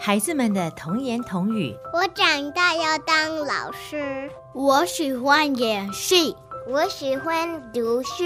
[0.00, 1.76] 孩子们的童言童语。
[1.92, 4.30] 我长大要当老师。
[4.54, 6.36] 我喜欢演戏。
[6.68, 8.24] 我喜欢读书。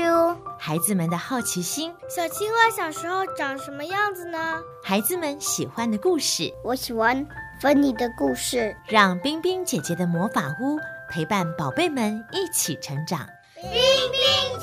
[0.59, 1.95] 孩子们的好奇心。
[2.15, 4.61] 小青蛙小时候长什么样子呢？
[4.83, 6.53] 孩子们喜欢的故事。
[6.63, 7.27] 我喜欢
[7.61, 8.77] 芬妮的故事。
[8.87, 10.79] 让冰冰姐姐的魔法屋
[11.11, 13.27] 陪伴宝贝们一起成长。
[13.55, 14.61] 冰冰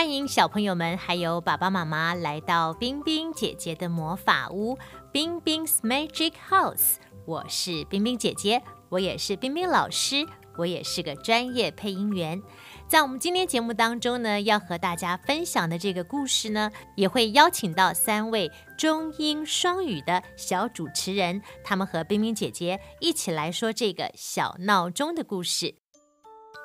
[0.00, 4.78] 欢迎小朋友们还有爸爸妈妈来到冰冰姐姐的魔法屋，
[5.12, 6.94] 冰冰 's Magic House。
[7.26, 8.62] 我是冰冰姐姐。
[8.88, 12.42] 我也是冰冰老师，我也是个专业配音员。
[12.88, 25.74] 在我们今天节目当中呢，要和大家分享的这个故事呢，也会邀请到三位中英双语的小主持人，他们和冰冰姐姐一起来说这个小闹钟的故事。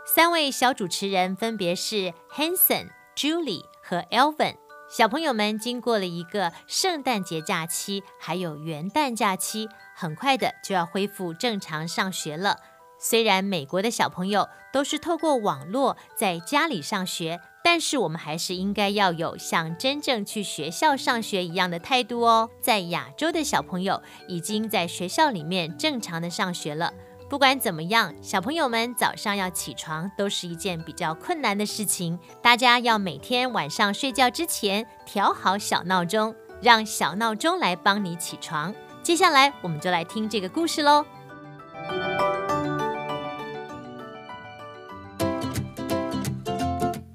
[0.08, 4.56] 三位小主持人分别是 Hanson、Julie 和 Alvin。
[4.90, 12.58] 小朋友们经过了一个圣诞节假期，还有元旦假期，很快的就要恢复正常上学了。
[13.00, 22.50] 虽然美国的小朋友都是透过网络在家里上学，但是我们还是应该要有像真正去学校上学一样的态度哦。
[22.62, 26.94] 在亚洲的小朋友已经在学校里面正常的上学了。
[27.28, 32.18] 不管怎么样，小朋友们早上要起床都是一件比较困难的事情。
[32.42, 38.74] 大家要每天晚上睡觉之前调好小闹钟，让小闹钟来帮你起床。
[39.02, 41.04] 接下来，我们就来听这个故事喽。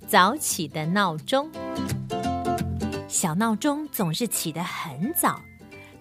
[0.08, 1.48] 早起的闹钟，
[3.06, 5.40] 小闹钟总是起得很早，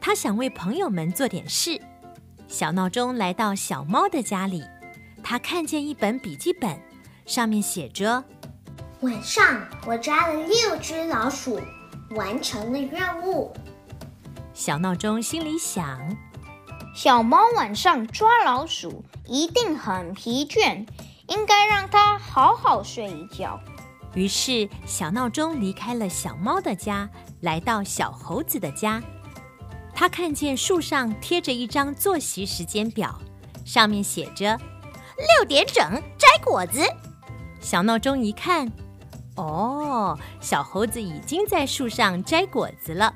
[0.02, 1.80] 他想为朋友们做点事。
[2.50, 4.64] 小闹钟来到小猫的家里，
[5.24, 6.82] 他看见一本笔记本，
[7.28, 8.24] 上面写着
[9.02, 11.62] ：“晚上我抓了六只老鼠，
[12.10, 13.54] 完成了任务。”
[14.52, 16.18] 小闹钟心里想
[16.96, 20.88] ：“小猫晚上抓老鼠一定很疲倦，
[21.28, 23.60] 应该让它好好睡一觉。”
[24.16, 27.08] 于是，小闹钟离开了小猫的家，
[27.42, 29.00] 来到小猴子的家。
[30.00, 33.20] 他看见树上贴着一张作息时间表，
[33.66, 34.58] 上面写着
[35.18, 36.80] 六点整摘果子。
[37.60, 38.72] 小闹钟一看，
[39.36, 43.14] 哦，小猴子已经在树上摘果子了。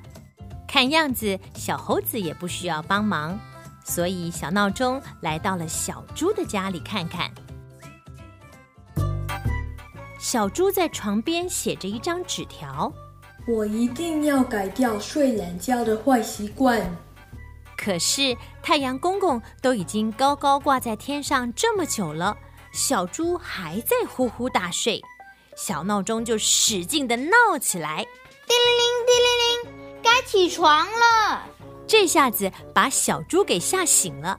[0.67, 3.39] 看样子，小猴子也不需要帮忙，
[3.85, 7.31] 所以小闹钟来到了小猪的家里看看。
[10.19, 12.91] 小猪在床边写着一张纸条。
[13.45, 16.81] 我一定要改掉睡懒觉的坏习惯。
[17.77, 22.37] 可是太阳公公都已经高高挂在天上这么久了，
[22.71, 25.01] 小猪还在呼呼大睡，
[25.57, 28.05] 小闹钟就使劲的闹起来
[28.47, 31.43] ：“叮铃铃，叮铃铃，该起床了！”
[31.85, 34.37] 这下子把小猪给吓醒了，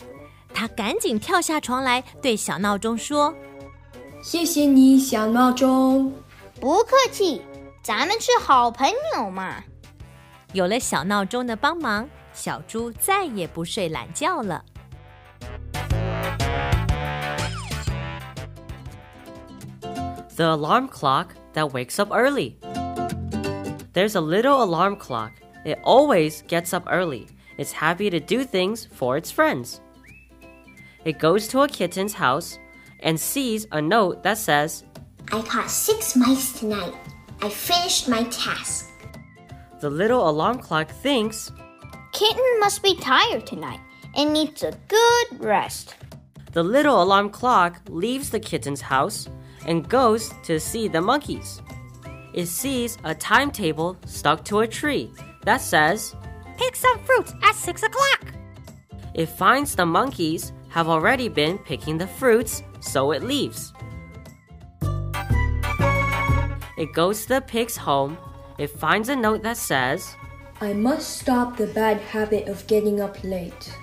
[0.55, 3.35] 他赶紧跳下床来，对小闹钟说
[4.25, 6.11] ：“谢谢你，小闹钟。”
[6.59, 7.43] 不客气。
[7.84, 9.64] 咱们是好朋友嘛！
[10.54, 14.64] 有了小闹钟的帮忙，小猪再也不睡懒觉了。
[20.36, 22.56] The alarm clock that wakes up early.
[23.94, 25.32] There's a little alarm clock.
[25.66, 27.28] It always gets up early.
[27.58, 29.82] It's happy to do things for its friends.
[31.04, 32.58] It goes to a kitten's house
[33.02, 34.84] and sees a note that says,
[35.32, 36.94] I caught six mice tonight.
[37.43, 38.91] I finished my task.
[39.81, 41.53] The little alarm clock thinks,
[42.13, 43.81] Kitten must be tired tonight
[44.17, 45.97] and needs a good rest.
[46.53, 49.29] The little alarm clock leaves the kitten's house
[49.67, 51.61] and goes to see the monkeys.
[52.33, 55.11] It sees a timetable stuck to a tree
[55.45, 56.15] that says,
[56.57, 58.33] Pick some fruits at six o'clock.
[59.13, 63.74] It finds the monkeys have already been picking the fruits, so it leaves.
[66.85, 68.19] It goes to the pig's home.
[68.59, 70.15] It finds a note that says,
[70.61, 73.75] I must stop the bad habit of getting up late.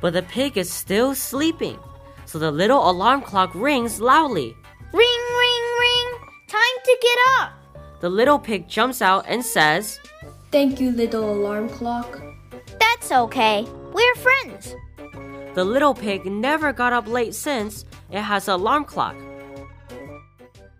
[0.00, 1.78] But the pig is still sleeping,
[2.24, 4.56] so the little alarm clock rings loudly.
[4.94, 6.08] Ring, ring, ring!
[6.48, 7.52] Time to get up!
[8.00, 10.00] The little pig jumps out and says,
[10.50, 12.22] Thank you, little alarm clock.
[12.80, 13.66] That's okay.
[13.92, 14.74] We're friends.
[15.52, 19.14] The little pig never got up late since it has an alarm clock.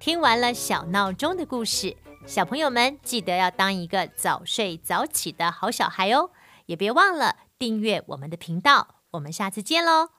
[0.06, 1.96] 听完了小闹钟的故事，
[2.28, 6.30] 小朋友们记得要当一个早睡早起的好小孩哦，
[6.66, 9.00] 也别忘了订阅我们的频道。
[9.10, 10.10] 我们下次见喽！